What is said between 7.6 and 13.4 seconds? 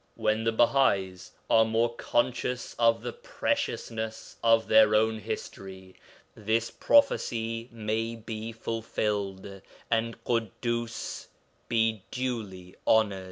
may be fulfilled, and Ḳuddus be duly honoured.